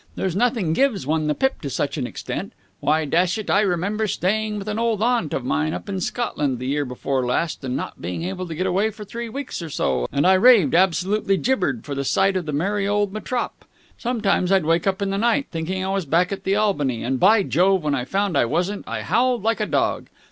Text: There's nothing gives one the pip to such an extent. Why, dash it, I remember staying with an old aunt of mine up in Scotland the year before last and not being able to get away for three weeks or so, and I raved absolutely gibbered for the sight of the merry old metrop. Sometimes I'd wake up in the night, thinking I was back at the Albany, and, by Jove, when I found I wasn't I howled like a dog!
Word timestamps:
There's 0.15 0.35
nothing 0.35 0.73
gives 0.73 1.05
one 1.05 1.27
the 1.27 1.35
pip 1.35 1.61
to 1.61 1.69
such 1.69 1.95
an 1.95 2.07
extent. 2.07 2.53
Why, 2.79 3.05
dash 3.05 3.37
it, 3.37 3.51
I 3.51 3.61
remember 3.61 4.07
staying 4.07 4.57
with 4.57 4.67
an 4.67 4.79
old 4.79 5.03
aunt 5.03 5.31
of 5.31 5.45
mine 5.45 5.73
up 5.75 5.87
in 5.87 6.01
Scotland 6.01 6.57
the 6.57 6.65
year 6.65 6.85
before 6.85 7.23
last 7.23 7.63
and 7.63 7.75
not 7.75 8.01
being 8.01 8.23
able 8.23 8.47
to 8.47 8.55
get 8.55 8.65
away 8.65 8.89
for 8.89 9.05
three 9.05 9.29
weeks 9.29 9.61
or 9.61 9.69
so, 9.69 10.07
and 10.11 10.25
I 10.25 10.33
raved 10.33 10.73
absolutely 10.73 11.37
gibbered 11.37 11.85
for 11.85 11.93
the 11.93 12.03
sight 12.03 12.35
of 12.35 12.47
the 12.47 12.51
merry 12.51 12.87
old 12.87 13.13
metrop. 13.13 13.63
Sometimes 13.95 14.51
I'd 14.51 14.65
wake 14.65 14.87
up 14.87 15.03
in 15.03 15.11
the 15.11 15.19
night, 15.19 15.45
thinking 15.51 15.85
I 15.85 15.89
was 15.89 16.07
back 16.07 16.31
at 16.31 16.45
the 16.45 16.55
Albany, 16.55 17.03
and, 17.03 17.19
by 17.19 17.43
Jove, 17.43 17.83
when 17.83 17.93
I 17.93 18.05
found 18.05 18.35
I 18.35 18.45
wasn't 18.45 18.87
I 18.87 19.03
howled 19.03 19.43
like 19.43 19.59
a 19.59 19.67
dog! 19.67 20.07